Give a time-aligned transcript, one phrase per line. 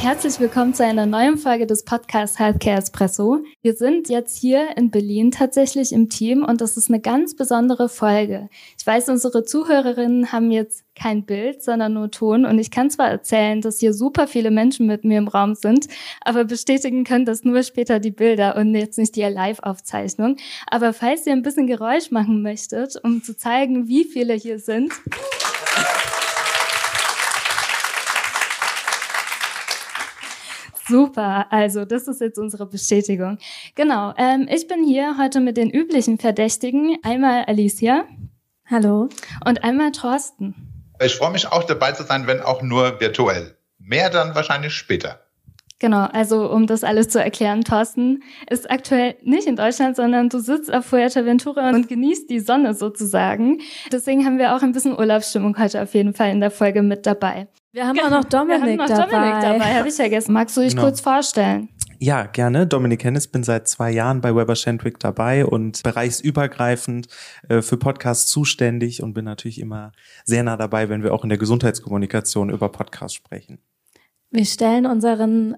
[0.00, 3.40] Herzlich willkommen zu einer neuen Folge des Podcasts Healthcare Espresso.
[3.62, 7.88] Wir sind jetzt hier in Berlin tatsächlich im Team und das ist eine ganz besondere
[7.88, 8.48] Folge.
[8.78, 13.08] Ich weiß, unsere Zuhörerinnen haben jetzt kein Bild, sondern nur Ton und ich kann zwar
[13.08, 15.88] erzählen, dass hier super viele Menschen mit mir im Raum sind,
[16.20, 20.36] aber bestätigen können das nur später die Bilder und jetzt nicht die Live-Aufzeichnung.
[20.68, 24.92] Aber falls ihr ein bisschen Geräusch machen möchtet, um zu zeigen, wie viele hier sind,
[30.88, 33.38] Super, also das ist jetzt unsere Bestätigung.
[33.74, 36.96] Genau, ähm, ich bin hier heute mit den üblichen Verdächtigen.
[37.02, 38.04] Einmal Alicia.
[38.70, 39.08] Hallo.
[39.44, 40.54] Und einmal Thorsten.
[41.00, 43.56] Ich freue mich auch dabei zu sein, wenn auch nur virtuell.
[43.78, 45.27] Mehr dann wahrscheinlich später.
[45.80, 50.40] Genau, also um das alles zu erklären, Thorsten ist aktuell nicht in Deutschland, sondern du
[50.40, 53.60] sitzt auf Fuerteventura und genießt die Sonne sozusagen.
[53.92, 57.06] Deswegen haben wir auch ein bisschen Urlaubsstimmung heute auf jeden Fall in der Folge mit
[57.06, 57.46] dabei.
[57.72, 59.12] Wir haben auch noch Dominik wir haben noch dabei.
[59.12, 60.32] Dominik dabei, habe ich vergessen.
[60.32, 60.82] Magst du dich genau.
[60.82, 61.68] kurz vorstellen?
[62.00, 62.66] Ja, gerne.
[62.66, 67.06] Dominik Hennis, bin seit zwei Jahren bei Weber Shandwick dabei und bereichsübergreifend
[67.48, 69.92] äh, für Podcasts zuständig und bin natürlich immer
[70.24, 73.58] sehr nah dabei, wenn wir auch in der Gesundheitskommunikation über Podcasts sprechen.
[74.30, 75.56] Wir stellen unseren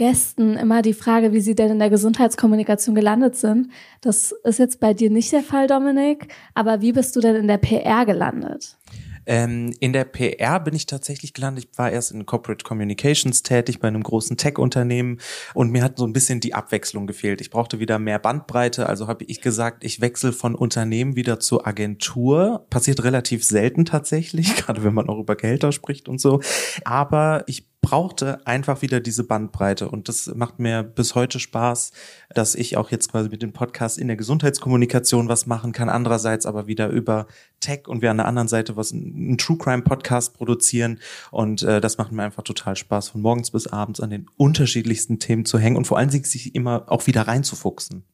[0.00, 3.70] Gästen immer die Frage, wie sie denn in der Gesundheitskommunikation gelandet sind.
[4.00, 6.28] Das ist jetzt bei dir nicht der Fall, Dominik.
[6.54, 8.78] Aber wie bist du denn in der PR gelandet?
[9.26, 11.68] Ähm, in der PR bin ich tatsächlich gelandet.
[11.70, 15.20] Ich war erst in Corporate Communications tätig bei einem großen Tech-Unternehmen
[15.52, 17.42] und mir hat so ein bisschen die Abwechslung gefehlt.
[17.42, 21.66] Ich brauchte wieder mehr Bandbreite, also habe ich gesagt, ich wechsle von Unternehmen wieder zur
[21.66, 22.66] Agentur.
[22.70, 26.40] Passiert relativ selten tatsächlich, gerade wenn man auch über Gehälter spricht und so.
[26.84, 29.88] Aber ich brauchte einfach wieder diese Bandbreite.
[29.88, 31.92] Und das macht mir bis heute Spaß,
[32.34, 36.46] dass ich auch jetzt quasi mit dem Podcast in der Gesundheitskommunikation was machen kann, andererseits
[36.46, 37.26] aber wieder über
[37.60, 40.98] Tech und wir an der anderen Seite was einen True Crime Podcast produzieren.
[41.30, 45.18] Und äh, das macht mir einfach total Spaß, von morgens bis abends an den unterschiedlichsten
[45.18, 48.04] Themen zu hängen und vor allen Dingen sich immer auch wieder reinzufuchsen.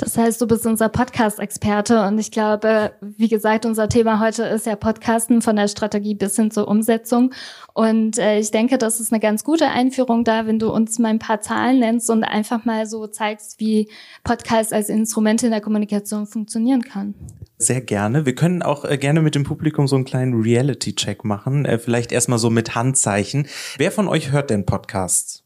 [0.00, 4.64] Das heißt, du bist unser Podcast-Experte und ich glaube, wie gesagt, unser Thema heute ist
[4.64, 7.34] ja Podcasten von der Strategie bis hin zur Umsetzung.
[7.74, 11.08] Und äh, ich denke, das ist eine ganz gute Einführung da, wenn du uns mal
[11.08, 13.90] ein paar Zahlen nennst und einfach mal so zeigst, wie
[14.24, 17.14] Podcast als Instrument in der Kommunikation funktionieren kann.
[17.58, 18.24] Sehr gerne.
[18.24, 21.66] Wir können auch äh, gerne mit dem Publikum so einen kleinen Reality-Check machen.
[21.66, 23.48] Äh, vielleicht erstmal so mit Handzeichen.
[23.76, 25.44] Wer von euch hört denn Podcasts?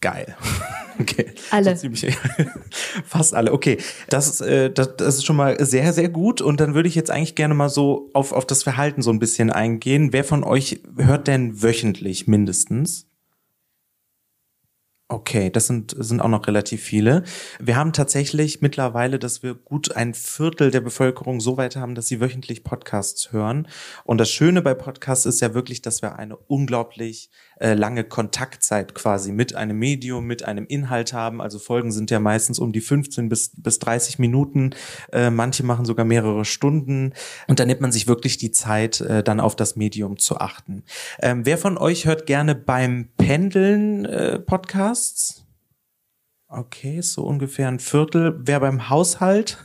[0.00, 0.34] Geil.
[1.00, 1.26] Okay.
[1.50, 1.76] Alle.
[1.76, 1.88] So
[3.06, 3.52] fast alle.
[3.52, 3.78] Okay.
[4.08, 6.40] Das, äh, das, das ist schon mal sehr, sehr gut.
[6.40, 9.18] Und dann würde ich jetzt eigentlich gerne mal so auf, auf das Verhalten so ein
[9.18, 10.12] bisschen eingehen.
[10.12, 13.06] Wer von euch hört denn wöchentlich mindestens?
[15.12, 17.24] Okay, das sind, sind auch noch relativ viele.
[17.58, 22.06] Wir haben tatsächlich mittlerweile, dass wir gut ein Viertel der Bevölkerung so weit haben, dass
[22.06, 23.66] sie wöchentlich Podcasts hören.
[24.04, 27.28] Und das Schöne bei Podcasts ist ja wirklich, dass wir eine unglaublich
[27.60, 31.40] äh, lange Kontaktzeit quasi mit einem Medium, mit einem Inhalt haben.
[31.40, 34.70] Also Folgen sind ja meistens um die 15 bis, bis 30 Minuten.
[35.12, 37.12] Äh, manche machen sogar mehrere Stunden.
[37.46, 40.84] Und da nimmt man sich wirklich die Zeit, äh, dann auf das Medium zu achten.
[41.20, 44.70] Ähm, wer von euch hört gerne beim Pendeln äh, Podcast?
[44.70, 45.46] Podcasts.
[46.48, 48.38] Okay, so ungefähr ein Viertel.
[48.40, 49.64] Wer beim Haushalt?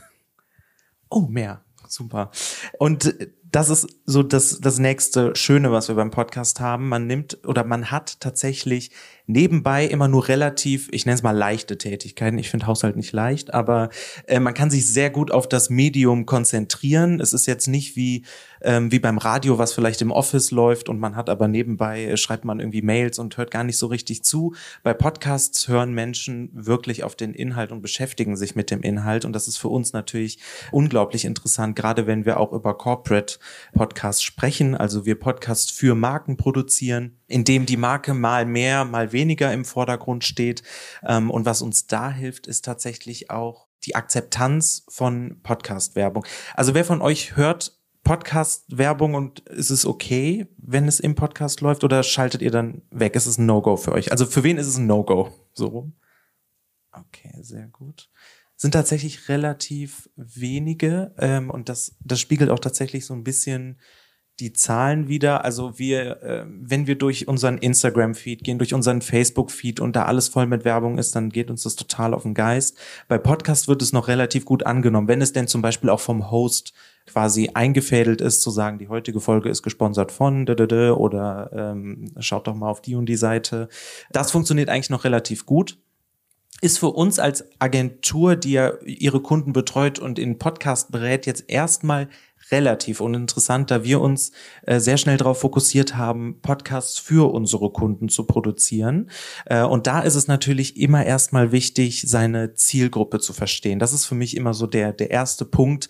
[1.08, 1.64] Oh, mehr.
[1.86, 2.30] Super.
[2.78, 3.14] Und
[3.56, 6.90] das ist so das, das nächste Schöne, was wir beim Podcast haben.
[6.90, 8.90] Man nimmt oder man hat tatsächlich
[9.26, 12.38] nebenbei immer nur relativ, ich nenne es mal leichte Tätigkeiten.
[12.38, 13.90] Ich finde Haushalt nicht leicht, aber
[14.26, 17.20] äh, man kann sich sehr gut auf das Medium konzentrieren.
[17.20, 18.24] Es ist jetzt nicht wie
[18.62, 22.16] ähm, wie beim Radio, was vielleicht im Office läuft und man hat aber nebenbei, äh,
[22.16, 24.54] schreibt man irgendwie Mails und hört gar nicht so richtig zu.
[24.82, 29.32] Bei Podcasts hören Menschen wirklich auf den Inhalt und beschäftigen sich mit dem Inhalt und
[29.32, 30.38] das ist für uns natürlich
[30.72, 33.38] unglaublich interessant, gerade wenn wir auch über Corporate
[33.72, 39.12] Podcasts sprechen, also wir Podcasts für Marken produzieren, in dem die Marke mal mehr, mal
[39.12, 40.62] weniger im Vordergrund steht.
[41.06, 46.26] Ähm, und was uns da hilft, ist tatsächlich auch die Akzeptanz von Podcast-Werbung.
[46.54, 51.82] Also wer von euch hört Podcast-Werbung und ist es okay, wenn es im Podcast läuft
[51.82, 53.16] oder schaltet ihr dann weg?
[53.16, 54.12] Ist es ein No-Go für euch?
[54.12, 55.32] Also für wen ist es ein No-Go?
[55.54, 55.92] So rum?
[56.92, 58.08] Okay, sehr gut.
[58.56, 63.80] Sind tatsächlich relativ wenige ähm, und das, das spiegelt auch tatsächlich so ein bisschen
[64.40, 65.44] die Zahlen wieder.
[65.44, 70.28] Also wir, äh, wenn wir durch unseren Instagram-Feed gehen, durch unseren Facebook-Feed und da alles
[70.28, 72.76] voll mit Werbung ist, dann geht uns das total auf den Geist.
[73.08, 76.30] Bei Podcast wird es noch relativ gut angenommen, wenn es denn zum Beispiel auch vom
[76.30, 76.74] Host
[77.06, 82.54] quasi eingefädelt ist, zu sagen, die heutige Folge ist gesponsert von oder ähm, schaut doch
[82.54, 83.68] mal auf die und die Seite.
[84.10, 85.78] Das funktioniert eigentlich noch relativ gut
[86.62, 91.44] ist für uns als Agentur, die ja ihre Kunden betreut und in Podcast berät, jetzt
[91.48, 92.08] erstmal
[92.50, 94.32] relativ uninteressant, da wir uns
[94.62, 99.10] äh, sehr schnell darauf fokussiert haben, Podcasts für unsere Kunden zu produzieren.
[99.46, 103.78] Äh, und da ist es natürlich immer erstmal wichtig, seine Zielgruppe zu verstehen.
[103.78, 105.88] Das ist für mich immer so der, der erste Punkt.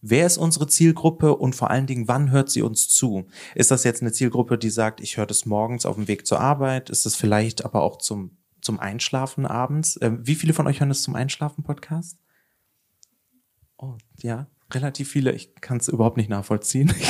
[0.00, 3.26] Wer ist unsere Zielgruppe und vor allen Dingen, wann hört sie uns zu?
[3.54, 6.40] Ist das jetzt eine Zielgruppe, die sagt, ich höre das morgens auf dem Weg zur
[6.40, 6.88] Arbeit?
[6.88, 9.96] Ist das vielleicht aber auch zum, zum Einschlafen abends?
[9.96, 12.18] Äh, wie viele von euch hören das zum Einschlafen Podcast?
[13.76, 15.32] Oh, ja, relativ viele.
[15.32, 16.92] Ich kann es überhaupt nicht nachvollziehen.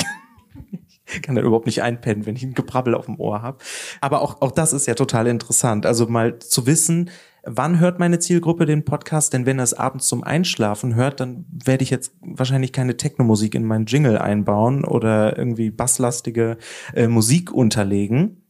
[1.10, 3.58] Ich kann da überhaupt nicht einpennen, wenn ich ein Gebrabbel auf dem Ohr habe.
[4.00, 5.86] Aber auch, auch das ist ja total interessant.
[5.86, 7.10] Also mal zu wissen,
[7.44, 9.32] wann hört meine Zielgruppe den Podcast?
[9.32, 13.54] Denn wenn er es abends zum Einschlafen hört, dann werde ich jetzt wahrscheinlich keine Techno-Musik
[13.54, 16.58] in meinen Jingle einbauen oder irgendwie basslastige
[16.94, 18.42] äh, Musik unterlegen.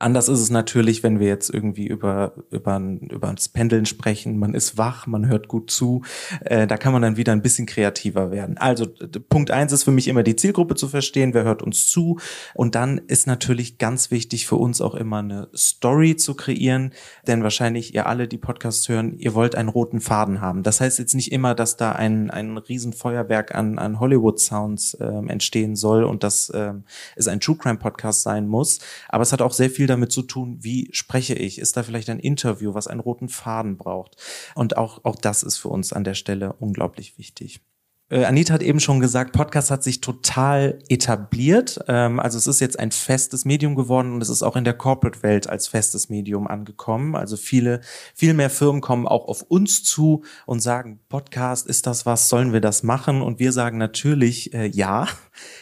[0.00, 4.38] Anders ist es natürlich, wenn wir jetzt irgendwie über, über, über das Pendeln sprechen.
[4.38, 6.02] Man ist wach, man hört gut zu.
[6.44, 8.58] Äh, da kann man dann wieder ein bisschen kreativer werden.
[8.58, 8.86] Also
[9.28, 12.20] Punkt eins ist für mich immer die Zielgruppe zu verstehen, wer hört uns zu.
[12.54, 16.92] Und dann ist natürlich ganz wichtig für uns auch immer eine Story zu kreieren.
[17.26, 20.62] Denn wahrscheinlich ihr alle, die Podcasts hören, ihr wollt einen roten Faden haben.
[20.62, 25.74] Das heißt jetzt nicht immer, dass da ein, ein Riesenfeuerwerk an, an Hollywood-Sounds äh, entstehen
[25.74, 26.74] soll und dass äh,
[27.16, 28.78] es ein True Crime-Podcast sein muss.
[29.08, 31.58] Aber es hat auch sehr viel damit zu tun, wie spreche ich?
[31.58, 34.16] Ist da vielleicht ein Interview, was einen roten Faden braucht?
[34.54, 37.60] Und auch, auch das ist für uns an der Stelle unglaublich wichtig.
[38.10, 41.78] Äh, Anita hat eben schon gesagt, Podcast hat sich total etabliert.
[41.88, 44.72] Ähm, also es ist jetzt ein festes Medium geworden und es ist auch in der
[44.72, 47.14] Corporate-Welt als festes Medium angekommen.
[47.14, 47.82] Also viele,
[48.14, 52.30] viel mehr Firmen kommen auch auf uns zu und sagen, Podcast, ist das was?
[52.30, 53.20] Sollen wir das machen?
[53.20, 55.06] Und wir sagen natürlich äh, ja,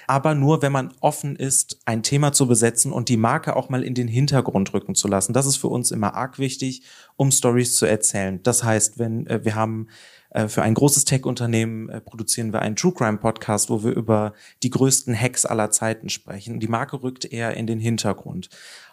[0.06, 3.82] aber nur, wenn man offen ist, ein Thema zu besetzen und die Marke auch mal
[3.82, 5.32] in den Hintergrund rücken zu lassen.
[5.32, 6.82] Das ist für uns immer arg wichtig,
[7.16, 8.40] um Stories zu erzählen.
[8.44, 9.88] Das heißt, wenn äh, wir haben
[10.48, 14.32] für ein großes Tech-Unternehmen äh, produzieren wir einen True Crime Podcast, wo wir über
[14.62, 16.60] die größten Hacks aller Zeiten sprechen.
[16.60, 18.48] Die Marke rückt eher in den Hintergrund.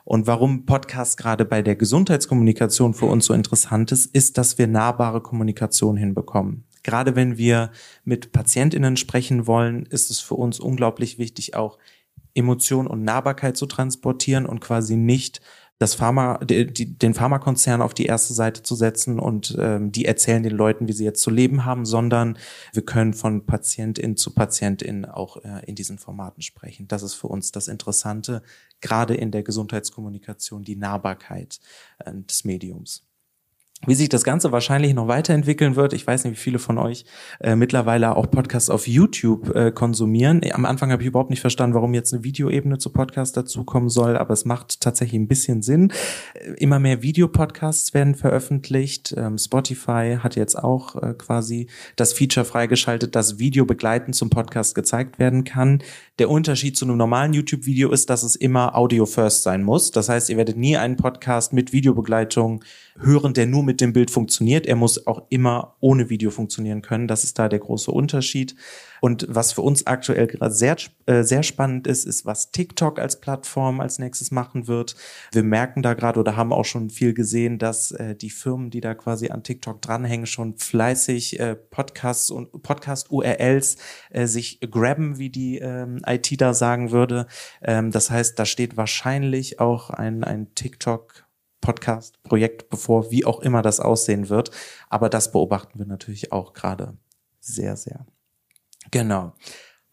[0.06, 4.68] Und warum Podcast gerade bei der Gesundheitskommunikation für uns so interessant ist, ist, dass wir
[4.68, 6.66] nahbare Kommunikation hinbekommen.
[6.84, 7.72] Gerade wenn wir
[8.04, 11.78] mit PatientInnen sprechen wollen, ist es für uns unglaublich wichtig, auch
[12.36, 15.42] Emotion und Nahbarkeit zu transportieren und quasi nicht
[15.84, 20.56] das Pharma, den Pharmakonzern auf die erste Seite zu setzen und ähm, die erzählen den
[20.56, 22.38] Leuten, wie sie jetzt zu leben haben, sondern
[22.72, 26.88] wir können von Patientin zu Patientin auch äh, in diesen Formaten sprechen.
[26.88, 28.44] Das ist für uns das Interessante,
[28.80, 31.60] gerade in der Gesundheitskommunikation, die Nahbarkeit
[32.00, 33.04] äh, des Mediums.
[33.86, 37.04] Wie sich das Ganze wahrscheinlich noch weiterentwickeln wird, ich weiß nicht, wie viele von euch
[37.42, 40.42] äh, mittlerweile auch Podcasts auf YouTube äh, konsumieren.
[40.54, 44.16] Am Anfang habe ich überhaupt nicht verstanden, warum jetzt eine Videoebene zu Podcast dazukommen soll,
[44.16, 45.92] aber es macht tatsächlich ein bisschen Sinn.
[46.34, 49.14] Äh, immer mehr Videopodcasts werden veröffentlicht.
[49.18, 54.76] Ähm, Spotify hat jetzt auch äh, quasi das Feature freigeschaltet, dass Video begleitend zum Podcast
[54.76, 55.84] gezeigt werden kann.
[56.20, 59.92] Der Unterschied zu einem normalen YouTube-Video ist, dass es immer Audio First sein muss.
[59.92, 62.64] Das heißt, ihr werdet nie einen Podcast mit Videobegleitung
[63.00, 64.66] hören, der nur mit dem Bild funktioniert.
[64.66, 67.08] Er muss auch immer ohne Video funktionieren können.
[67.08, 68.56] Das ist da der große Unterschied.
[69.02, 73.20] Und was für uns aktuell gerade sehr, äh, sehr spannend ist, ist, was TikTok als
[73.20, 74.96] Plattform als nächstes machen wird.
[75.34, 78.80] Wir merken da gerade oder haben auch schon viel gesehen, dass äh, die Firmen, die
[78.80, 83.76] da quasi an TikTok dranhängen, schon fleißig äh, Podcasts und Podcast-URLs
[84.12, 87.28] äh, sich grabben, wie die ähm, IT da sagen würde.
[87.62, 91.23] Ähm, das heißt, da steht wahrscheinlich auch ein, ein TikTok
[91.64, 94.52] Podcast-Projekt bevor, wie auch immer das aussehen wird.
[94.90, 96.98] Aber das beobachten wir natürlich auch gerade
[97.40, 98.06] sehr, sehr.
[98.92, 99.34] Genau.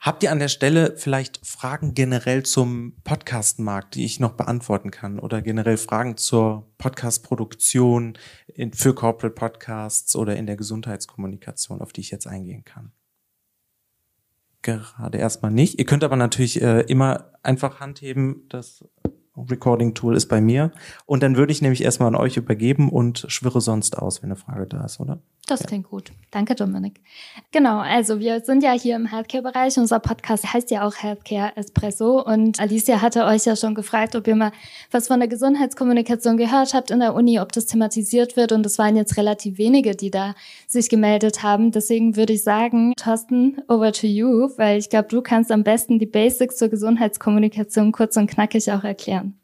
[0.01, 5.21] Habt ihr an der Stelle vielleicht Fragen generell zum Podcast-Markt, die ich noch beantworten kann
[5.21, 8.19] oder generell Fragen zur Podcast-Produktion
[8.73, 12.93] für Corporate Podcasts oder in der Gesundheitskommunikation, auf die ich jetzt eingehen kann?
[14.63, 15.79] Gerade erstmal nicht.
[15.79, 18.85] Ihr könnt aber natürlich äh, immer einfach handheben, das
[19.37, 20.73] Recording-Tool ist bei mir.
[21.07, 24.37] Und dann würde ich nämlich erstmal an euch übergeben und schwirre sonst aus, wenn eine
[24.37, 25.21] Frage da ist, oder?
[25.51, 25.67] Das ja.
[25.67, 26.13] klingt gut.
[26.31, 27.01] Danke, Dominik.
[27.51, 29.79] Genau, also wir sind ja hier im Healthcare-Bereich.
[29.79, 32.23] Unser Podcast heißt ja auch Healthcare Espresso.
[32.23, 34.53] Und Alicia hatte euch ja schon gefragt, ob ihr mal
[34.93, 38.53] was von der Gesundheitskommunikation gehört habt in der Uni, ob das thematisiert wird.
[38.53, 40.37] Und es waren jetzt relativ wenige, die da
[40.69, 41.73] sich gemeldet haben.
[41.73, 45.99] Deswegen würde ich sagen, Thorsten, over to you, weil ich glaube, du kannst am besten
[45.99, 49.37] die Basics zur Gesundheitskommunikation kurz und knackig auch erklären.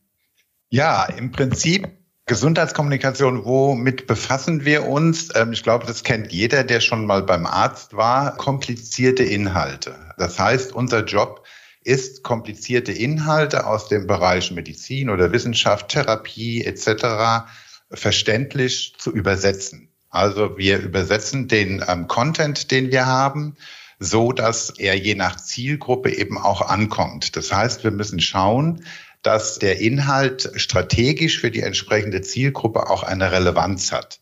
[0.70, 1.88] Ja, im Prinzip
[2.28, 5.28] Gesundheitskommunikation, womit befassen wir uns?
[5.36, 8.36] Ähm, ich glaube, das kennt jeder, der schon mal beim Arzt war.
[8.36, 9.94] Komplizierte Inhalte.
[10.18, 11.44] Das heißt, unser Job
[11.84, 17.46] ist, komplizierte Inhalte aus dem Bereich Medizin oder Wissenschaft, Therapie etc.
[17.92, 19.88] verständlich zu übersetzen.
[20.10, 23.56] Also wir übersetzen den ähm, Content, den wir haben,
[24.00, 27.36] so dass er je nach Zielgruppe eben auch ankommt.
[27.36, 28.84] Das heißt, wir müssen schauen,
[29.22, 34.20] dass der Inhalt strategisch für die entsprechende Zielgruppe auch eine Relevanz hat.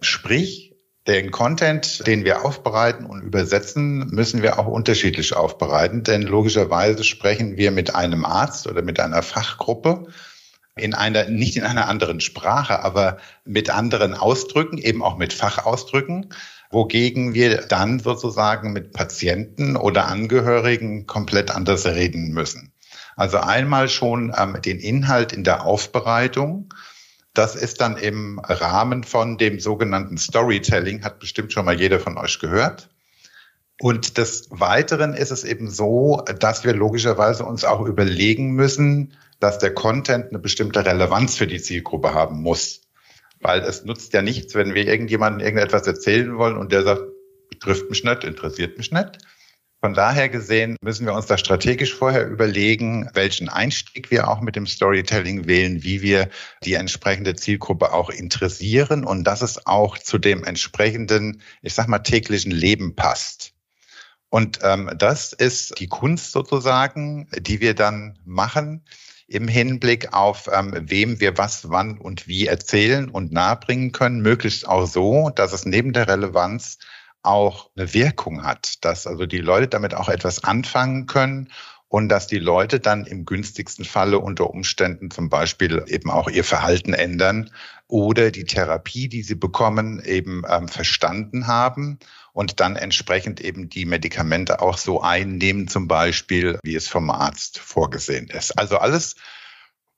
[0.00, 0.68] Sprich,
[1.08, 7.56] den Content, den wir aufbereiten und übersetzen, müssen wir auch unterschiedlich aufbereiten, denn logischerweise sprechen
[7.56, 10.08] wir mit einem Arzt oder mit einer Fachgruppe
[10.76, 16.28] in einer, nicht in einer anderen Sprache, aber mit anderen Ausdrücken, eben auch mit Fachausdrücken,
[16.70, 22.72] wogegen wir dann sozusagen mit Patienten oder Angehörigen komplett anders reden müssen.
[23.18, 26.72] Also einmal schon ähm, den Inhalt in der Aufbereitung.
[27.34, 32.16] Das ist dann im Rahmen von dem sogenannten Storytelling, hat bestimmt schon mal jeder von
[32.16, 32.90] euch gehört.
[33.80, 39.58] Und des Weiteren ist es eben so, dass wir logischerweise uns auch überlegen müssen, dass
[39.58, 42.82] der Content eine bestimmte Relevanz für die Zielgruppe haben muss.
[43.40, 47.02] Weil es nutzt ja nichts, wenn wir irgendjemandem irgendetwas erzählen wollen und der sagt,
[47.50, 49.18] betrifft mich nicht, interessiert mich nicht,
[49.80, 54.56] von daher gesehen müssen wir uns da strategisch vorher überlegen, welchen Einstieg wir auch mit
[54.56, 56.30] dem Storytelling wählen, wie wir
[56.64, 62.00] die entsprechende Zielgruppe auch interessieren und dass es auch zu dem entsprechenden, ich sag mal,
[62.00, 63.52] täglichen Leben passt.
[64.30, 68.84] Und ähm, das ist die Kunst sozusagen, die wir dann machen
[69.28, 74.66] im Hinblick auf, ähm, wem wir was, wann und wie erzählen und nahebringen können, möglichst
[74.66, 76.78] auch so, dass es neben der Relevanz
[77.28, 81.50] auch eine Wirkung hat, dass also die Leute damit auch etwas anfangen können
[81.88, 86.44] und dass die Leute dann im günstigsten Falle unter Umständen zum Beispiel eben auch ihr
[86.44, 87.50] Verhalten ändern
[87.86, 91.98] oder die Therapie, die sie bekommen, eben ähm, verstanden haben
[92.32, 97.58] und dann entsprechend eben die Medikamente auch so einnehmen, zum Beispiel, wie es vom Arzt
[97.58, 98.58] vorgesehen ist.
[98.58, 99.16] Also alles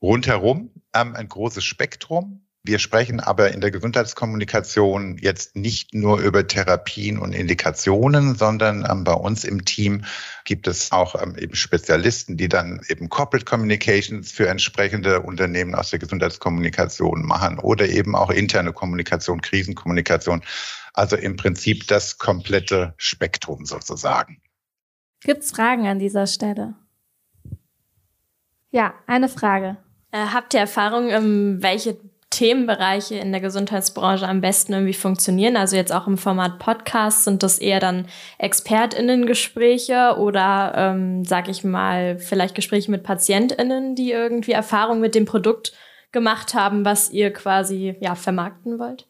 [0.01, 2.47] rundherum ähm, ein großes Spektrum.
[2.63, 9.03] Wir sprechen aber in der Gesundheitskommunikation jetzt nicht nur über Therapien und Indikationen, sondern ähm,
[9.03, 10.05] bei uns im Team
[10.45, 15.89] gibt es auch ähm, eben Spezialisten, die dann eben Corporate Communications für entsprechende Unternehmen aus
[15.89, 20.43] der Gesundheitskommunikation machen oder eben auch interne Kommunikation, Krisenkommunikation.
[20.93, 24.43] Also im Prinzip das komplette Spektrum sozusagen.
[25.23, 26.75] Gibt es Fragen an dieser Stelle?
[28.71, 29.79] Ja, eine Frage.
[30.13, 31.97] Äh, habt ihr Erfahrung, ähm, welche
[32.31, 35.57] Themenbereiche in der Gesundheitsbranche am besten irgendwie funktionieren?
[35.57, 38.07] Also jetzt auch im Format Podcast sind das eher dann
[38.39, 45.25] ExpertInnen-Gespräche oder, ähm, sag ich mal, vielleicht Gespräche mit PatientInnen, die irgendwie Erfahrung mit dem
[45.25, 45.73] Produkt
[46.13, 49.07] gemacht haben, was ihr quasi ja vermarkten wollt?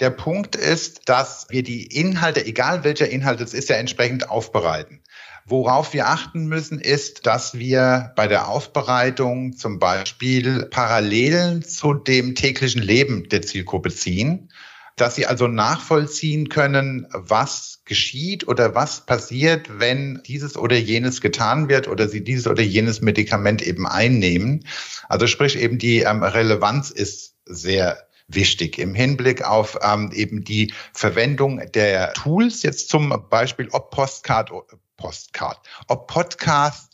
[0.00, 5.02] Der Punkt ist, dass wir die Inhalte, egal welcher Inhalt es ist, ja entsprechend aufbereiten.
[5.50, 12.34] Worauf wir achten müssen, ist, dass wir bei der Aufbereitung zum Beispiel Parallelen zu dem
[12.34, 14.50] täglichen Leben der Zielgruppe ziehen,
[14.96, 21.70] dass sie also nachvollziehen können, was geschieht oder was passiert, wenn dieses oder jenes getan
[21.70, 24.66] wird oder sie dieses oder jenes Medikament eben einnehmen.
[25.08, 30.74] Also sprich eben die ähm, Relevanz ist sehr wichtig im Hinblick auf ähm, eben die
[30.92, 34.50] Verwendung der Tools, jetzt zum Beispiel ob Postcard,
[34.98, 36.92] Postcard, ob Podcast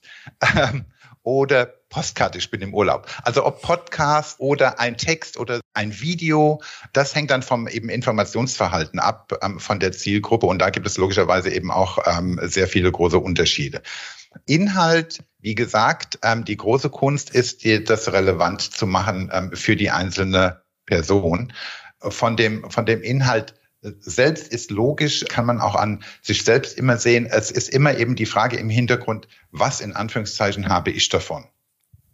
[0.57, 0.85] ähm,
[1.25, 3.07] oder Postkarte, ich bin im Urlaub.
[3.23, 6.61] Also ob Podcast oder ein Text oder ein Video,
[6.93, 10.99] das hängt dann vom eben Informationsverhalten ab ähm, von der Zielgruppe und da gibt es
[10.99, 13.83] logischerweise eben auch ähm, sehr viele große Unterschiede.
[14.47, 19.91] Inhalt, wie gesagt, ähm, die große Kunst ist, das relevant zu machen ähm, für die
[19.91, 21.53] einzelne Person.
[22.01, 23.55] Von dem, von dem Inhalt
[24.01, 27.27] selbst ist logisch, kann man auch an sich selbst immer sehen.
[27.27, 31.47] Es ist immer eben die Frage im Hintergrund, was in Anführungszeichen habe ich davon?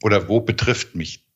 [0.02, 1.26] Oder wo betrifft mich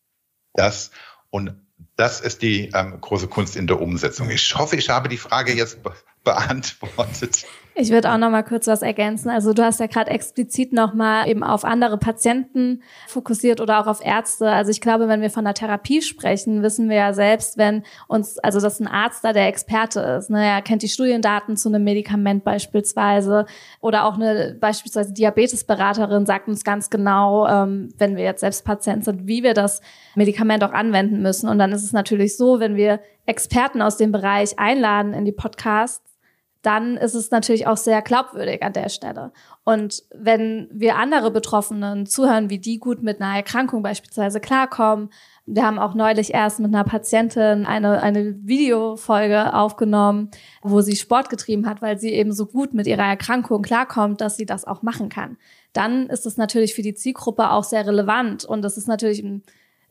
[0.54, 0.90] das?
[1.30, 1.54] Und
[1.96, 4.30] das ist die ähm, große Kunst in der Umsetzung.
[4.30, 5.92] Ich hoffe, ich habe die Frage jetzt be
[6.24, 7.44] beantwortet.
[7.76, 9.30] Ich würde auch noch mal kurz was ergänzen.
[9.30, 13.88] Also du hast ja gerade explizit noch mal eben auf andere Patienten fokussiert oder auch
[13.88, 14.48] auf Ärzte.
[14.48, 18.38] Also ich glaube, wenn wir von der Therapie sprechen, wissen wir ja selbst, wenn uns,
[18.38, 20.30] also dass ein Arzt da der Experte ist.
[20.30, 20.46] Ne?
[20.46, 23.44] Er kennt die Studiendaten zu einem Medikament beispielsweise
[23.80, 29.04] oder auch eine beispielsweise Diabetesberaterin sagt uns ganz genau, ähm, wenn wir jetzt selbst Patient
[29.04, 29.80] sind, wie wir das
[30.14, 31.48] Medikament auch anwenden müssen.
[31.48, 35.32] Und dann ist es natürlich so, wenn wir Experten aus dem Bereich einladen in die
[35.32, 36.14] Podcasts,
[36.62, 39.32] dann ist es natürlich auch sehr glaubwürdig an der Stelle.
[39.64, 45.10] Und wenn wir andere Betroffenen zuhören, wie die gut mit einer Erkrankung beispielsweise klarkommen,
[45.46, 50.30] Wir haben auch neulich erst mit einer Patientin eine, eine Videofolge aufgenommen,
[50.62, 54.38] wo sie Sport getrieben hat, weil sie eben so gut mit ihrer Erkrankung klarkommt, dass
[54.38, 55.36] sie das auch machen kann.
[55.74, 59.42] Dann ist es natürlich für die Zielgruppe auch sehr relevant und das ist natürlich ein,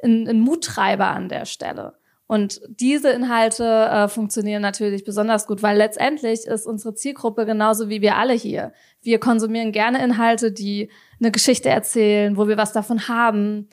[0.03, 1.93] ein, ein Muttreiber an der Stelle.
[2.25, 8.01] Und diese Inhalte äh, funktionieren natürlich besonders gut, weil letztendlich ist unsere Zielgruppe genauso wie
[8.01, 8.73] wir alle hier.
[9.01, 13.69] Wir konsumieren gerne Inhalte, die eine Geschichte erzählen, wo wir was davon haben,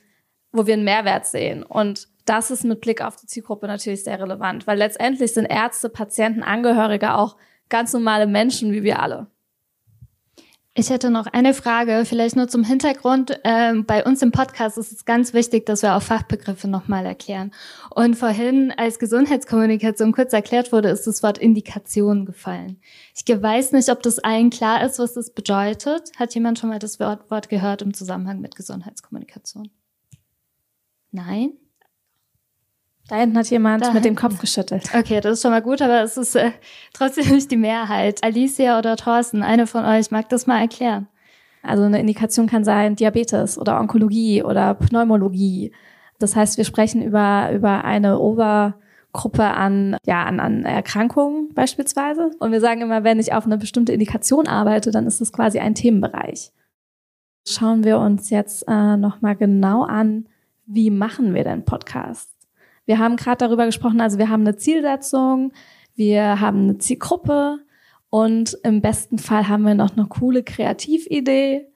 [0.52, 1.62] wo wir einen Mehrwert sehen.
[1.62, 5.88] Und das ist mit Blick auf die Zielgruppe natürlich sehr relevant, weil letztendlich sind Ärzte,
[5.88, 7.36] Patienten, Angehörige auch
[7.68, 9.28] ganz normale Menschen wie wir alle.
[10.74, 13.40] Ich hätte noch eine Frage, vielleicht nur zum Hintergrund.
[13.42, 17.50] Ähm, bei uns im Podcast ist es ganz wichtig, dass wir auch Fachbegriffe nochmal erklären.
[17.92, 22.80] Und vorhin, als Gesundheitskommunikation kurz erklärt wurde, ist das Wort Indikation gefallen.
[23.16, 26.12] Ich weiß nicht, ob das allen klar ist, was das bedeutet.
[26.16, 29.70] Hat jemand schon mal das Wort, Wort gehört im Zusammenhang mit Gesundheitskommunikation?
[31.10, 31.54] Nein?
[33.10, 34.88] Da hinten hat jemand da mit dem Kopf geschüttelt.
[34.96, 36.52] Okay, das ist schon mal gut, aber es ist äh,
[36.92, 38.22] trotzdem nicht die Mehrheit.
[38.22, 41.08] Alicia oder Thorsten, eine von euch mag das mal erklären.
[41.60, 45.72] Also eine Indikation kann sein Diabetes oder Onkologie oder Pneumologie.
[46.20, 52.30] Das heißt, wir sprechen über, über eine Obergruppe an, ja, an, an Erkrankungen beispielsweise.
[52.38, 55.58] Und wir sagen immer, wenn ich auf eine bestimmte Indikation arbeite, dann ist das quasi
[55.58, 56.52] ein Themenbereich.
[57.44, 60.28] Schauen wir uns jetzt äh, nochmal genau an,
[60.66, 62.39] wie machen wir denn Podcasts?
[62.90, 65.52] Wir haben gerade darüber gesprochen, also wir haben eine Zielsetzung,
[65.94, 67.60] wir haben eine Zielgruppe
[68.08, 71.68] und im besten Fall haben wir noch eine coole Kreatividee.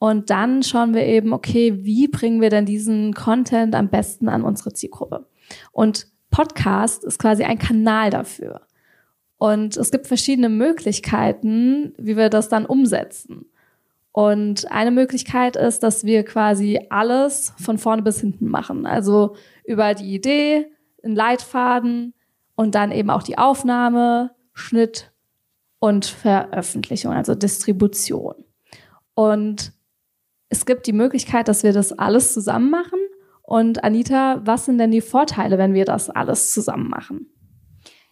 [0.00, 4.42] Und dann schauen wir eben, okay, wie bringen wir denn diesen Content am besten an
[4.42, 5.28] unsere Zielgruppe?
[5.70, 8.62] Und Podcast ist quasi ein Kanal dafür.
[9.36, 13.46] Und es gibt verschiedene Möglichkeiten, wie wir das dann umsetzen.
[14.16, 18.86] Und eine Möglichkeit ist, dass wir quasi alles von vorne bis hinten machen.
[18.86, 20.72] Also über die Idee,
[21.04, 22.14] einen Leitfaden
[22.54, 25.12] und dann eben auch die Aufnahme, Schnitt
[25.80, 28.36] und Veröffentlichung, also Distribution.
[29.12, 29.74] Und
[30.48, 32.98] es gibt die Möglichkeit, dass wir das alles zusammen machen.
[33.42, 37.26] Und Anita, was sind denn die Vorteile, wenn wir das alles zusammen machen?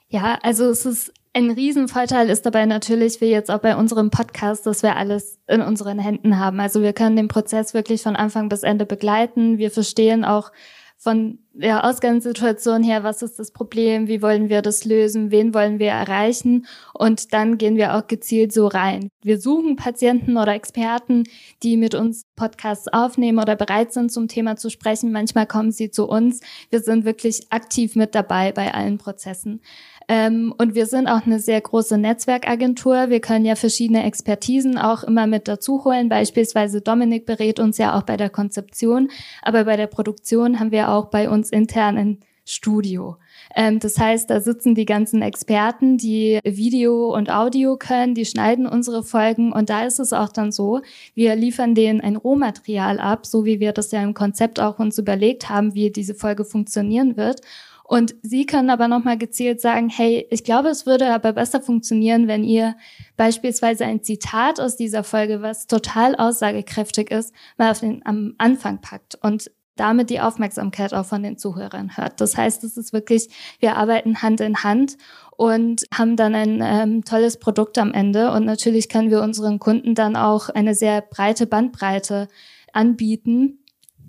[0.08, 4.66] Ja, also es ist ein Riesenvorteil ist dabei natürlich, wie jetzt auch bei unserem Podcast,
[4.66, 6.60] dass wir alles in unseren Händen haben.
[6.60, 9.58] Also wir können den Prozess wirklich von Anfang bis Ende begleiten.
[9.58, 10.52] Wir verstehen auch
[10.96, 15.78] von der Ausgangssituation her, was ist das Problem, wie wollen wir das lösen, wen wollen
[15.78, 19.08] wir erreichen und dann gehen wir auch gezielt so rein.
[19.22, 21.24] Wir suchen Patienten oder Experten,
[21.62, 25.12] die mit uns Podcasts aufnehmen oder bereit sind, zum Thema zu sprechen.
[25.12, 26.40] Manchmal kommen sie zu uns.
[26.70, 29.60] Wir sind wirklich aktiv mit dabei bei allen Prozessen.
[30.08, 33.08] Ähm, und wir sind auch eine sehr große Netzwerkagentur.
[33.08, 36.08] Wir können ja verschiedene Expertisen auch immer mit dazu holen.
[36.08, 39.10] Beispielsweise Dominik berät uns ja auch bei der Konzeption,
[39.42, 43.16] aber bei der Produktion haben wir auch bei uns intern ein Studio.
[43.54, 48.66] Ähm, das heißt, da sitzen die ganzen Experten, die Video und Audio können, die schneiden
[48.66, 50.82] unsere Folgen und da ist es auch dann so,
[51.14, 54.98] wir liefern denen ein Rohmaterial ab, so wie wir das ja im Konzept auch uns
[54.98, 57.40] überlegt haben, wie diese Folge funktionieren wird.
[57.86, 62.28] Und Sie können aber nochmal gezielt sagen, hey, ich glaube, es würde aber besser funktionieren,
[62.28, 62.76] wenn ihr
[63.16, 68.80] beispielsweise ein Zitat aus dieser Folge, was total aussagekräftig ist, mal auf den, am Anfang
[68.80, 72.20] packt und damit die Aufmerksamkeit auch von den Zuhörern hört.
[72.20, 74.96] Das heißt, es ist wirklich, wir arbeiten Hand in Hand
[75.36, 78.30] und haben dann ein ähm, tolles Produkt am Ende.
[78.30, 82.28] Und natürlich können wir unseren Kunden dann auch eine sehr breite Bandbreite
[82.72, 83.63] anbieten,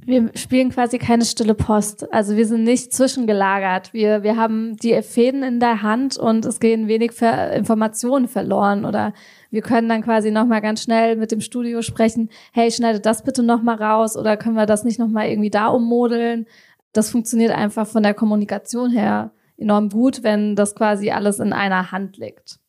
[0.06, 2.12] wir spielen quasi keine stille Post.
[2.14, 3.92] Also wir sind nicht zwischengelagert.
[3.92, 8.86] Wir, wir haben die Fäden in der Hand und es gehen wenig Ver Informationen verloren
[8.86, 9.14] oder
[9.50, 13.42] wir können dann quasi nochmal ganz schnell mit dem Studio sprechen, hey, schneide das bitte
[13.42, 16.46] nochmal raus oder können wir das nicht nochmal irgendwie da ummodeln.
[16.94, 21.92] Das funktioniert einfach von der Kommunikation her enorm gut, wenn das quasi alles in einer
[21.92, 22.60] Hand liegt.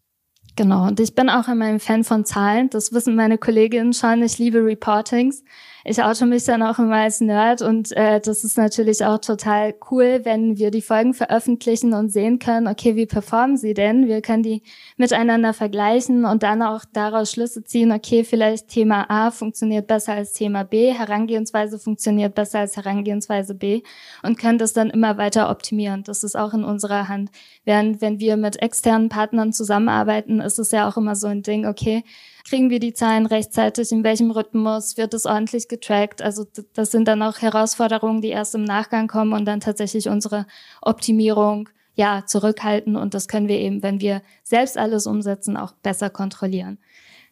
[0.57, 2.71] Genau, und ich bin auch immer ein Fan von Zahlen.
[2.71, 4.23] Das wissen meine Kolleginnen schon.
[4.23, 5.45] Ich liebe Reportings
[5.89, 9.73] ich oute mich dann auch immer als Nerd und äh, das ist natürlich auch total
[9.91, 14.09] cool, wenn wir die Folgen veröffentlichen und sehen können, okay, wie performen sie denn?
[14.09, 14.63] Wir können die
[14.97, 20.33] miteinander vergleichen und dann auch daraus Schlüsse ziehen, okay, vielleicht Thema A funktioniert besser als
[20.33, 23.83] Thema B, Herangehensweise funktioniert besser als Herangehensweise B
[24.25, 26.03] und können das dann immer weiter optimieren.
[26.03, 27.31] Das ist auch in unserer Hand.
[27.65, 31.65] Während wenn wir mit externen Partnern zusammenarbeiten, ist es ja auch immer so ein Ding,
[31.65, 32.03] okay,
[32.49, 36.23] kriegen wir die Zahlen rechtzeitig, in welchem Rhythmus wird es ordentlich getrackt.
[36.23, 40.47] Also das sind dann auch Herausforderungen, die erst im Nachgang kommen und dann tatsächlich unsere
[40.81, 46.11] Optimierung ja zurückhalten und das können wir eben, wenn wir selbst alles umsetzen, auch besser
[46.11, 46.79] kontrollieren.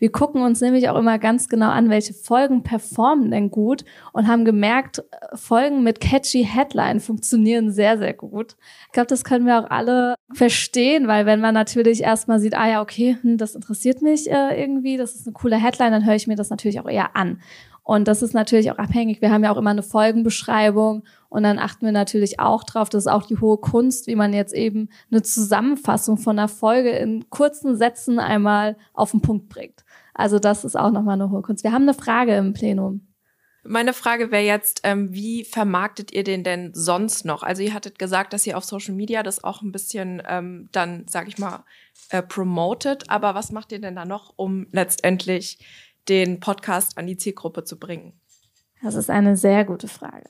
[0.05, 4.29] Wir gucken uns nämlich auch immer ganz genau an, welche Folgen performen denn gut und
[4.29, 8.55] haben gemerkt, Folgen mit catchy Headline funktionieren sehr, sehr gut.
[8.85, 12.69] Ich glaube, das können wir auch alle verstehen, weil wenn man natürlich erstmal sieht, ah
[12.69, 16.17] ja, okay, hm, das interessiert mich äh, irgendwie, das ist eine coole Headline, dann höre
[16.17, 17.41] ich mir das natürlich auch eher an.
[17.83, 19.23] Und das ist natürlich auch abhängig.
[19.23, 23.05] Wir haben ja auch immer eine Folgenbeschreibung und dann achten wir natürlich auch drauf, das
[23.05, 27.29] ist auch die hohe Kunst, wie man jetzt eben eine Zusammenfassung von einer Folge in
[27.29, 29.85] kurzen Sätzen einmal auf den Punkt bringt.
[30.15, 31.65] Also das ist auch nochmal eine hohe Kunst.
[31.65, 33.09] Wir haben eine Frage im Plenum.
[33.67, 37.43] Meine Frage wäre jetzt, ähm, wie vermarktet ihr den denn sonst noch?
[37.43, 41.07] Also ihr hattet gesagt, dass ihr auf Social Media das auch ein bisschen ähm, dann,
[41.09, 41.65] sag ich mal,
[42.11, 43.09] äh, promotet.
[43.09, 45.59] Aber was macht ihr denn da noch, um letztendlich
[46.09, 48.21] den Podcast an die Zielgruppe zu bringen?
[48.83, 50.29] Das ist eine sehr gute Frage.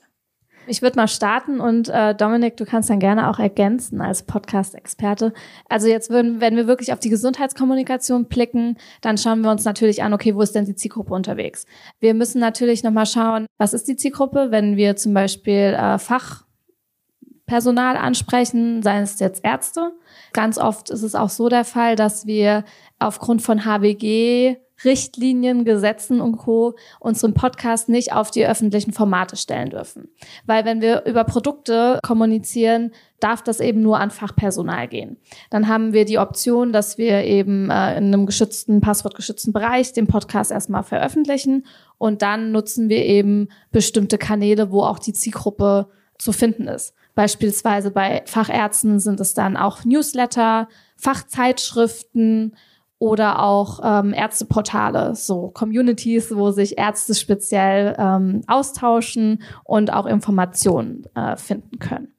[0.67, 5.31] Ich würde mal starten und äh, Dominik, du kannst dann gerne auch ergänzen als Podcast-Experte.
[5.69, 10.01] Also jetzt würden, wenn wir wirklich auf die Gesundheitskommunikation blicken, dann schauen wir uns natürlich
[10.01, 11.65] an, okay, wo ist denn die Zielgruppe unterwegs?
[11.99, 17.95] Wir müssen natürlich nochmal schauen, was ist die Zielgruppe, wenn wir zum Beispiel äh, Fachpersonal
[17.97, 19.91] ansprechen, seien es jetzt Ärzte.
[20.33, 22.63] Ganz oft ist es auch so der Fall, dass wir
[22.97, 26.75] aufgrund von HWG Richtlinien, Gesetzen und Co.
[26.99, 30.09] unseren Podcast nicht auf die öffentlichen Formate stellen dürfen.
[30.45, 35.17] Weil wenn wir über Produkte kommunizieren, darf das eben nur an Fachpersonal gehen.
[35.49, 40.07] Dann haben wir die Option, dass wir eben äh, in einem geschützten, passwortgeschützten Bereich den
[40.07, 41.65] Podcast erstmal veröffentlichen
[41.97, 46.93] und dann nutzen wir eben bestimmte Kanäle, wo auch die Zielgruppe zu finden ist.
[47.15, 52.55] Beispielsweise bei Fachärzten sind es dann auch Newsletter, Fachzeitschriften,
[52.97, 61.03] oder auch ähm, Ärzteportale, so Communities, wo sich Ärzte speziell ähm, austauschen und auch Informationen
[61.15, 62.13] äh, finden können.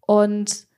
[0.00, 0.68] Und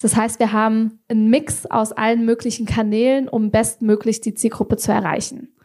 [0.00, 4.92] das heißt, wir haben einen Mix aus allen möglichen Kanälen, um bestmöglich die Zielgruppe zu
[4.92, 5.55] erreichen.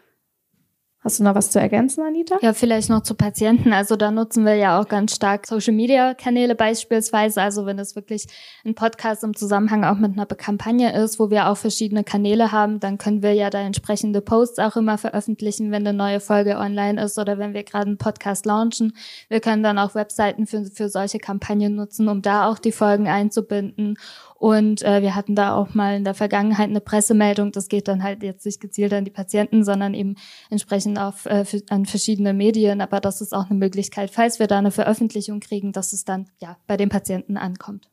[1.04, 2.38] Hast du noch was zu ergänzen, Anita?
[2.44, 3.74] Ja, vielleicht noch zu Patienten.
[3.74, 7.42] Also da nutzen wir ja auch ganz stark Social Media Kanäle beispielsweise.
[7.42, 8.28] Also wenn es wirklich
[8.64, 12.80] ein Podcast im Zusammenhang auch mit einer Kampagne ist, wo wir auch verschiedene Kanäle haben,
[12.80, 17.04] dann können wir ja da entsprechende Posts auch immer veröffentlichen, wenn eine neue Folge online
[17.04, 18.94] ist oder wenn wir gerade einen Podcast launchen.
[19.28, 23.08] Wir können dann auch Webseiten für, für solche Kampagnen nutzen, um da auch die Folgen
[23.08, 23.98] einzubinden
[24.42, 27.52] und äh, wir hatten da auch mal in der Vergangenheit eine Pressemeldung.
[27.52, 30.16] Das geht dann halt jetzt nicht gezielt an die Patienten, sondern eben
[30.50, 32.82] entsprechend auf, äh, an verschiedene Medien.
[32.82, 36.28] Aber das ist auch eine Möglichkeit, falls wir da eine Veröffentlichung kriegen, dass es dann
[36.40, 37.90] ja bei den Patienten ankommt.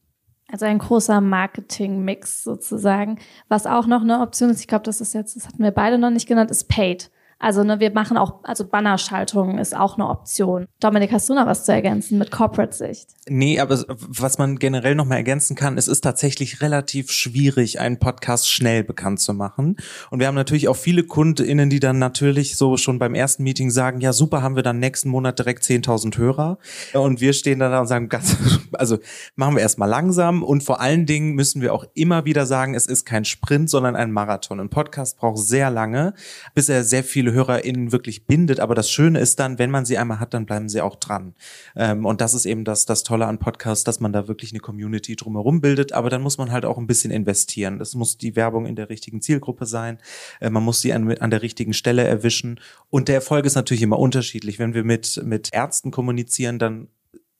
[0.51, 3.19] Also ein großer Marketing-Mix sozusagen.
[3.49, 5.99] Was auch noch eine Option ist, ich glaube, das ist jetzt, das hatten wir beide
[5.99, 7.11] noch nicht genannt, ist Paid.
[7.41, 10.67] Also ne, wir machen auch, also Bannerschaltungen ist auch eine Option.
[10.81, 13.11] Dominik, hast du noch was zu ergänzen mit Corporate-Sicht?
[13.29, 18.01] Nee, aber was man generell noch mal ergänzen kann, es ist tatsächlich relativ schwierig, einen
[18.01, 19.77] Podcast schnell bekannt zu machen.
[20.11, 23.71] Und wir haben natürlich auch viele KundInnen, die dann natürlich so schon beim ersten Meeting
[23.71, 26.59] sagen, ja super, haben wir dann nächsten Monat direkt 10.000 Hörer.
[26.95, 28.37] Und wir stehen dann da und sagen, ganz,
[28.73, 28.99] also
[29.37, 30.43] machen wir erstmal langsam.
[30.43, 33.95] Und vor allen Dingen müssen wir auch immer wieder sagen, es ist kein Sprint, sondern
[33.95, 34.59] ein Marathon.
[34.59, 36.15] Ein Podcast braucht sehr lange,
[36.55, 38.61] bis er sehr viele viele HörerInnen wirklich bindet.
[38.61, 41.35] Aber das Schöne ist dann, wenn man sie einmal hat, dann bleiben sie auch dran.
[41.77, 44.61] Ähm, und das ist eben das, das Tolle an Podcasts, dass man da wirklich eine
[44.61, 45.93] Community drumherum bildet.
[45.93, 47.81] Aber dann muss man halt auch ein bisschen investieren.
[47.81, 49.99] Es muss die Werbung in der richtigen Zielgruppe sein.
[50.41, 52.61] Äh, man muss sie an, an der richtigen Stelle erwischen.
[52.91, 54.59] Und der Erfolg ist natürlich immer unterschiedlich.
[54.59, 56.89] Wenn wir mit, mit Ärzten kommunizieren, dann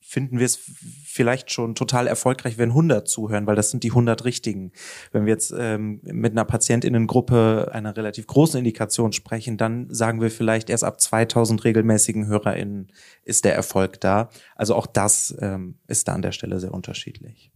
[0.09, 0.59] finden wir es
[1.05, 4.71] vielleicht schon total erfolgreich, wenn 100 zuhören, weil das sind die 100 richtigen.
[5.11, 10.31] Wenn wir jetzt ähm, mit einer Patientinnengruppe einer relativ großen Indikation sprechen, dann sagen wir
[10.31, 12.87] vielleicht erst ab 2000 regelmäßigen HörerInnen
[13.23, 14.31] ist der Erfolg da.
[14.55, 17.51] Also auch das ähm, ist da an der Stelle sehr unterschiedlich.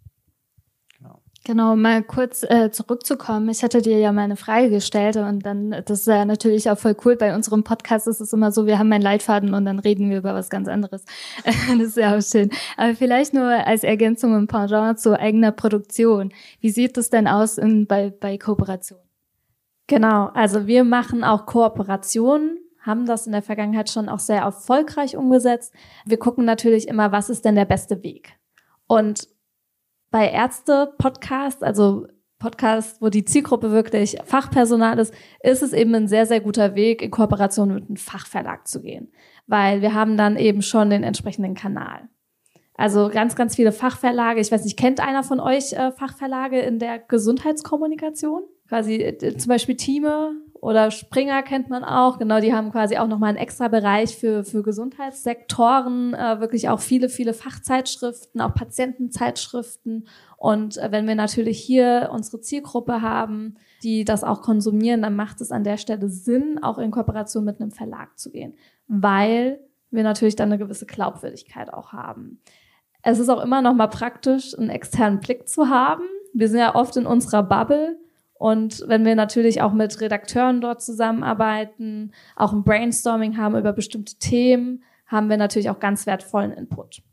[1.46, 3.50] Genau, mal kurz äh, zurückzukommen.
[3.50, 6.78] Ich hatte dir ja mal eine Frage gestellt und dann, das ist ja natürlich auch
[6.78, 7.18] voll cool.
[7.18, 10.20] Bei unserem Podcast ist es immer so, wir haben einen Leitfaden und dann reden wir
[10.20, 11.04] über was ganz anderes.
[11.44, 12.50] das ist ja auch schön.
[12.78, 16.32] Aber vielleicht nur als Ergänzung im Pendant zu eigener Produktion.
[16.62, 19.00] Wie sieht das denn aus in, bei, bei Kooperation?
[19.88, 25.16] Genau, also wir machen auch Kooperationen haben das in der Vergangenheit schon auch sehr erfolgreich
[25.16, 25.74] umgesetzt.
[26.06, 28.34] Wir gucken natürlich immer, was ist denn der beste Weg?
[28.88, 29.30] Und
[30.14, 32.06] bei Ärzte-Podcasts, also
[32.38, 37.02] Podcasts, wo die Zielgruppe wirklich Fachpersonal ist, ist es eben ein sehr, sehr guter Weg,
[37.02, 39.12] in Kooperation mit einem Fachverlag zu gehen.
[39.48, 42.10] Weil wir haben dann eben schon den entsprechenden Kanal.
[42.76, 44.40] Also ganz, ganz viele Fachverlage.
[44.40, 48.44] Ich weiß nicht, kennt einer von euch äh, Fachverlage in der Gesundheitskommunikation?
[48.70, 52.18] Quasi äh, zum Beispiel Teame oder Springer kennt man auch.
[52.18, 56.80] Genau, die haben quasi auch nochmal einen extra Bereich für, für Gesundheitssektoren, äh, wirklich auch
[56.80, 60.08] viele, viele Fachzeitschriften, auch Patientenzeitschriften.
[60.38, 65.42] Und äh, wenn wir natürlich hier unsere Zielgruppe haben, die das auch konsumieren, dann macht
[65.42, 68.54] es an der Stelle Sinn, auch in Kooperation mit einem Verlag zu gehen,
[68.88, 69.60] weil
[69.92, 72.40] wir natürlich dann eine gewisse Glaubwürdigkeit auch haben.
[73.02, 76.04] Es ist auch immer noch mal praktisch, einen externen Blick zu haben.
[76.34, 77.98] Wir sind ja oft in unserer Bubble
[78.44, 84.16] und wenn wir natürlich auch mit Redakteuren dort zusammenarbeiten, auch ein Brainstorming haben über bestimmte
[84.16, 87.04] Themen, haben wir natürlich auch ganz wertvollen Input.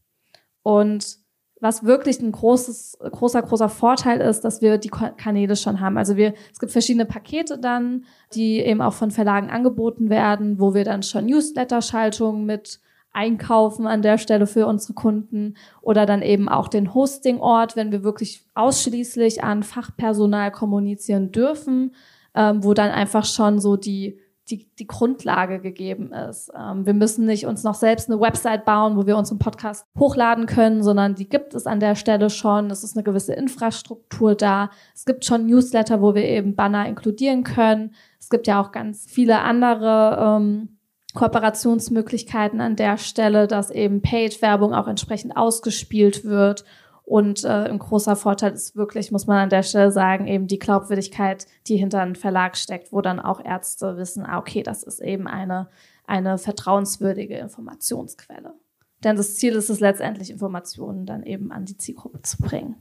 [0.65, 1.19] Und
[1.61, 5.99] was wirklich ein großes, großer, großer Vorteil ist, dass wir die Kanäle schon haben.
[5.99, 10.75] Also wir, es gibt verschiedene Pakete dann, die eben auch von Verlagen angeboten werden, wo
[10.75, 12.81] wir dann schon Newsletter-Schaltungen mit
[13.13, 18.05] einkaufen an der Stelle für unsere Kunden oder dann eben auch den Hosting-Ort, wenn wir
[18.05, 21.95] wirklich ausschließlich an Fachpersonal kommunizieren dürfen,
[22.35, 26.53] ähm, wo dann einfach schon so die, die, die Grundlage gegeben ist.
[26.57, 30.47] Ähm, wir müssen nicht uns noch selbst eine Website bauen, wo wir unseren Podcast hochladen
[30.47, 32.71] können, sondern die gibt es an der Stelle schon.
[32.71, 34.71] Es ist eine gewisse Infrastruktur da.
[34.95, 37.95] Es gibt schon Newsletter, wo wir eben Banner inkludieren können.
[38.21, 40.80] Es gibt ja auch ganz viele andere ähm,
[41.15, 46.65] Kooperationsmöglichkeiten an der Stelle, dass eben Paid-Werbung auch entsprechend ausgespielt wird.
[47.05, 50.61] Und äh, ein großer Vorteil ist wirklich, muss man an der Stelle sagen, eben die
[50.61, 55.01] Glaubwürdigkeit, die hinter einem Verlag steckt, wo dann auch Ärzte wissen, ah, okay, das ist
[55.01, 55.69] eben eine,
[56.07, 58.55] eine vertrauenswürdige Informationsquelle.
[59.03, 62.77] Denn das Ziel ist es letztendlich, Informationen dann eben an die Zielgruppe zu bringen.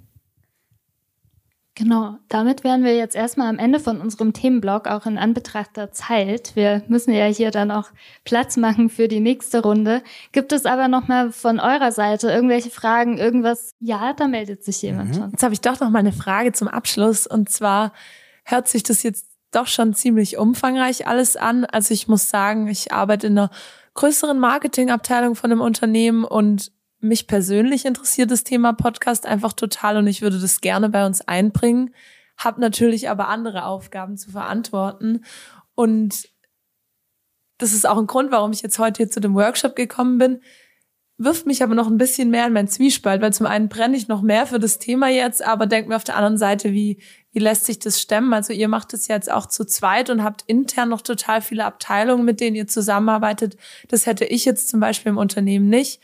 [1.80, 5.94] Genau, damit wären wir jetzt erstmal am Ende von unserem Themenblock, auch in Anbetracht der
[5.94, 6.52] Zeit.
[6.56, 7.86] Wir müssen ja hier dann auch
[8.26, 10.04] Platz machen für die nächste Runde.
[10.34, 13.72] Gibt es aber nochmal von eurer Seite irgendwelche Fragen, irgendwas?
[13.80, 15.14] Ja, da meldet sich jemand mhm.
[15.14, 15.32] schon.
[15.32, 17.26] Jetzt habe ich doch noch mal eine Frage zum Abschluss.
[17.26, 17.94] Und zwar
[18.44, 21.64] hört sich das jetzt doch schon ziemlich umfangreich alles an.
[21.64, 23.52] Also ich muss sagen, ich arbeite in einer
[23.94, 30.08] größeren Marketingabteilung von einem Unternehmen und mich persönlich interessiert das Thema Podcast einfach total und
[30.08, 31.94] ich würde das gerne bei uns einbringen,
[32.38, 35.24] habe natürlich aber andere Aufgaben zu verantworten
[35.76, 36.30] und
[37.58, 40.42] das ist auch ein Grund, warum ich jetzt heute hier zu dem Workshop gekommen bin,
[41.20, 44.08] wirft mich aber noch ein bisschen mehr in meinen Zwiespalt, weil zum einen brenne ich
[44.08, 47.02] noch mehr für das Thema jetzt, aber denke mir auf der anderen Seite, wie,
[47.34, 48.34] wie lässt sich das stemmen?
[48.34, 52.24] Also ihr macht es jetzt auch zu zweit und habt intern noch total viele Abteilungen,
[52.24, 53.58] mit denen ihr zusammenarbeitet.
[53.90, 56.00] Das hätte ich jetzt zum Beispiel im Unternehmen nicht.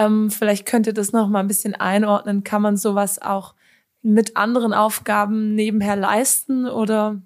[0.00, 2.42] Ähm, vielleicht könnt ihr das noch mal ein bisschen einordnen.
[2.42, 3.54] Kann man sowas auch
[4.02, 7.20] mit anderen Aufgaben nebenher leisten oder?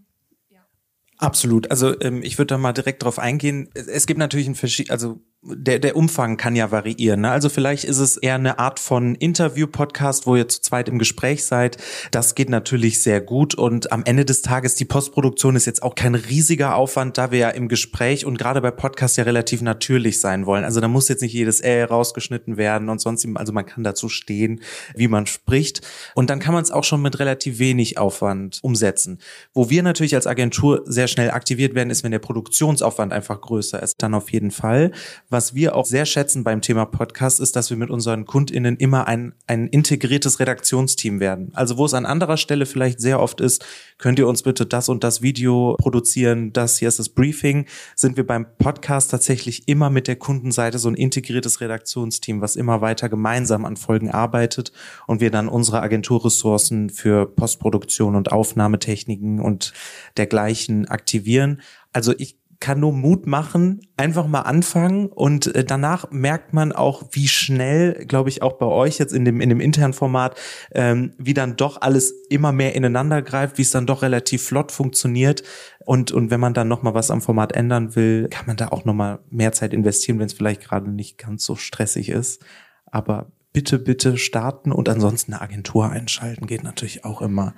[1.18, 1.70] Absolut.
[1.70, 3.70] Also ähm, ich würde da mal direkt drauf eingehen.
[3.74, 7.22] Es gibt natürlich ein verschieden, also der, der Umfang kann ja variieren.
[7.22, 7.30] Ne?
[7.30, 11.44] Also vielleicht ist es eher eine Art von Interview-Podcast, wo ihr zu zweit im Gespräch
[11.44, 11.76] seid.
[12.11, 13.54] Das geht natürlich sehr gut.
[13.54, 17.38] Und am Ende des Tages, die Postproduktion ist jetzt auch kein riesiger Aufwand, da wir
[17.38, 20.64] ja im Gespräch und gerade bei Podcasts ja relativ natürlich sein wollen.
[20.64, 24.09] Also da muss jetzt nicht jedes Äh rausgeschnitten werden und sonst, also man kann dazu
[24.09, 24.61] stehen,
[24.94, 25.83] wie man spricht.
[26.14, 29.18] Und dann kann man es auch schon mit relativ wenig Aufwand umsetzen.
[29.52, 33.83] Wo wir natürlich als Agentur sehr schnell aktiviert werden, ist, wenn der Produktionsaufwand einfach größer
[33.83, 33.96] ist.
[33.98, 34.90] Dann auf jeden Fall
[35.35, 39.09] was wir auch sehr schätzen beim Thema Podcast, ist, dass wir mit unseren KundInnen immer
[39.09, 41.51] ein, ein integriertes Redaktionsteam werden.
[41.55, 43.66] Also wo es an anderer Stelle vielleicht sehr oft ist,
[43.99, 47.66] könnt ihr uns bitte das und das Video produzieren, das hier ist das Briefing,
[47.97, 52.81] sind wir beim Podcast tatsächlich immer mit der Kundenseite so ein integriertes Redaktionsteam, was immer
[52.81, 54.70] weiter gemeinsam an Folgen arbeitet
[55.09, 59.73] und wir dann unsere Agenturressourcen für Postproduktion und Aufnahmetechniken und
[60.16, 61.61] dergleichen aktivieren.
[61.92, 67.04] Also ich kann nur Mut machen, einfach mal anfangen und äh, danach merkt man auch,
[67.12, 70.38] wie schnell, glaube ich, auch bei euch jetzt in dem in dem internen Format,
[70.72, 74.72] ähm, wie dann doch alles immer mehr ineinander greift, wie es dann doch relativ flott
[74.72, 75.42] funktioniert
[75.84, 78.68] und und wenn man dann noch mal was am Format ändern will, kann man da
[78.68, 82.44] auch noch mal mehr Zeit investieren, wenn es vielleicht gerade nicht ganz so stressig ist.
[82.86, 87.54] Aber bitte, bitte starten und ansonsten eine Agentur einschalten geht natürlich auch immer.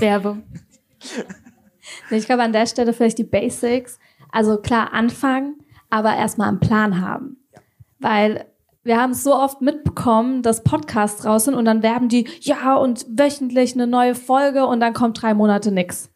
[0.00, 0.42] Werbung.
[2.10, 3.98] Ich glaube, an der Stelle vielleicht die Basics.
[4.30, 5.56] Also klar anfangen,
[5.90, 7.38] aber erstmal einen Plan haben.
[7.52, 7.60] Ja.
[7.98, 8.46] Weil
[8.84, 12.74] wir haben es so oft mitbekommen, dass Podcasts raus sind und dann werben die, ja,
[12.74, 16.10] und wöchentlich eine neue Folge und dann kommt drei Monate nix.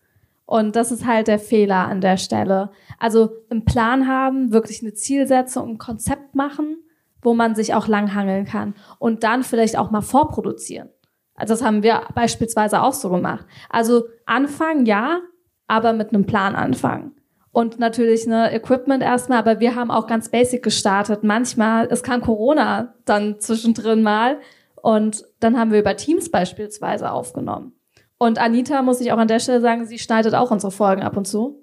[0.47, 2.71] Und das ist halt der Fehler an der Stelle.
[2.99, 6.77] Also einen Plan haben, wirklich eine Zielsetzung, ein Konzept machen,
[7.21, 8.75] wo man sich auch langhangeln kann.
[8.99, 10.89] Und dann vielleicht auch mal vorproduzieren.
[11.35, 13.47] Also das haben wir beispielsweise auch so gemacht.
[13.71, 15.21] Also anfangen, ja,
[15.67, 17.15] aber mit einem Plan anfangen
[17.53, 21.23] und natürlich ne Equipment erstmal, aber wir haben auch ganz basic gestartet.
[21.23, 24.41] Manchmal, es kam Corona dann zwischendrin mal
[24.77, 27.75] und dann haben wir über Teams beispielsweise aufgenommen.
[28.17, 31.17] Und Anita, muss ich auch an der Stelle sagen, sie schneidet auch unsere Folgen ab
[31.17, 31.61] und zu.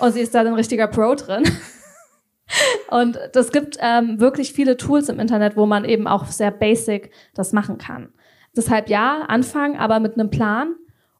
[0.00, 1.44] Und sie ist da ein richtiger Pro drin.
[2.90, 7.10] Und das gibt ähm, wirklich viele Tools im Internet, wo man eben auch sehr basic
[7.34, 8.14] das machen kann.
[8.56, 10.74] Deshalb ja, anfangen, aber mit einem Plan.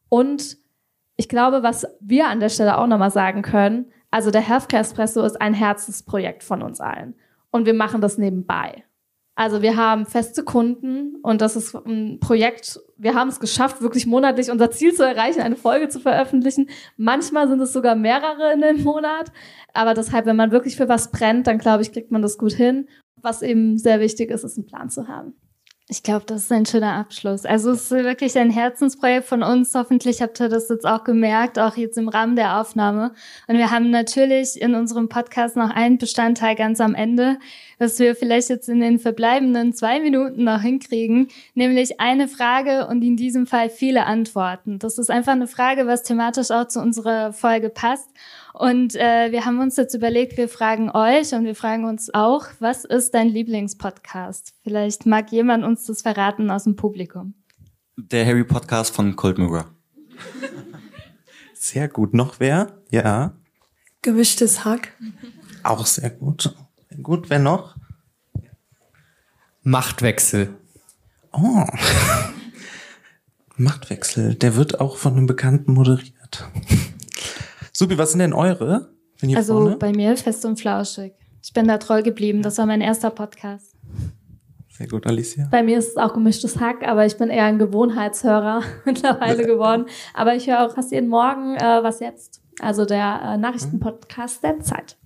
[0.09, 0.57] Und
[1.17, 5.23] ich glaube, was wir an der Stelle auch nochmal sagen können, also der Healthcare Espresso
[5.23, 7.15] ist ein Herzensprojekt von uns allen.
[7.51, 8.83] Und wir machen das nebenbei.
[9.35, 14.05] Also wir haben feste Kunden und das ist ein Projekt, wir haben es geschafft, wirklich
[14.05, 16.69] monatlich unser Ziel zu erreichen, eine Folge zu veröffentlichen.
[16.97, 19.31] Manchmal sind es sogar mehrere in dem Monat.
[19.73, 22.51] Aber deshalb, wenn man wirklich für was brennt, dann glaube ich, kriegt man das gut
[22.51, 22.89] hin.
[23.21, 25.33] Was eben sehr wichtig ist, ist einen Plan zu haben.
[25.91, 27.47] Ich glaube, das ist ein schöner Abschluss.
[27.47, 29.73] Also es ist wirklich ein Herzensprojekt von uns.
[29.73, 33.11] Hoffentlich habt ihr das jetzt auch gemerkt, auch jetzt im Rahmen der Aufnahme.
[33.47, 37.39] Und wir haben natürlich in unserem Podcast noch einen Bestandteil ganz am Ende,
[37.79, 43.01] was wir vielleicht jetzt in den verbleibenden zwei Minuten noch hinkriegen, nämlich eine Frage und
[43.01, 44.77] in diesem Fall viele Antworten.
[44.77, 48.11] Das ist einfach eine Frage, was thematisch auch zu unserer Folge passt.
[48.53, 52.47] Und äh, wir haben uns jetzt überlegt, wir fragen euch und wir fragen uns auch,
[52.59, 54.53] was ist dein Lieblingspodcast?
[54.63, 57.35] Vielleicht mag jemand uns das verraten aus dem Publikum.
[57.95, 59.65] Der Harry Podcast von Cold Mirror.
[61.53, 62.13] Sehr gut.
[62.13, 62.79] Noch wer?
[62.89, 63.33] Ja.
[64.01, 64.93] Gemischtes Hack.
[65.63, 66.55] Auch sehr gut.
[67.03, 67.29] Gut.
[67.29, 67.75] Wer noch?
[69.61, 70.55] Machtwechsel.
[71.33, 71.65] Oh.
[73.57, 74.35] Machtwechsel.
[74.35, 76.47] Der wird auch von einem Bekannten moderiert.
[77.79, 78.89] Supi, was sind denn eure?
[79.35, 79.77] Also vorne?
[79.77, 81.13] bei mir fest und flauschig.
[81.41, 82.41] Ich bin da treu geblieben.
[82.41, 83.73] Das war mein erster Podcast.
[84.67, 85.47] Sehr gut, Alicia.
[85.49, 89.85] Bei mir ist es auch gemischtes Hack, aber ich bin eher ein Gewohnheitshörer mittlerweile geworden.
[90.13, 92.41] Aber ich höre auch fast jeden Morgen äh, was jetzt.
[92.59, 94.97] Also der äh, Nachrichtenpodcast der Zeit.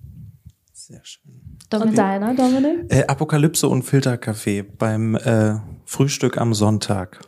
[0.72, 1.30] Sehr schön.
[1.72, 2.92] Und deiner, Dominik?
[2.92, 7.20] Äh, Apokalypse und Filterkaffee beim äh, Frühstück am Sonntag.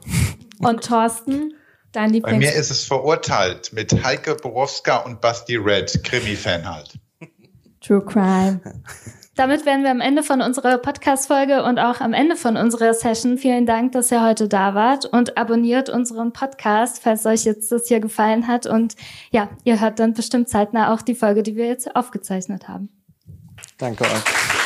[0.58, 1.52] Und Thorsten,
[1.96, 2.38] dein Bei Lieblings...
[2.38, 6.98] mir ist es verurteilt mit Heike Borowska und Basti Red, Krimi-Fan halt.
[7.80, 8.60] True Crime.
[9.36, 13.36] Damit wären wir am Ende von unserer Podcast-Folge und auch am Ende von unserer Session.
[13.36, 17.86] Vielen Dank, dass ihr heute da wart und abonniert unseren Podcast, falls euch jetzt das
[17.86, 18.66] hier gefallen hat.
[18.66, 18.96] Und
[19.30, 22.88] ja, ihr hört dann bestimmt zeitnah auch die Folge, die wir jetzt aufgezeichnet haben.
[23.78, 24.65] Danke euch.